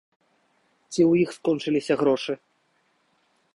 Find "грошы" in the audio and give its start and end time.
2.01-2.33